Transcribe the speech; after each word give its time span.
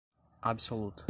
absoluta 0.41 0.99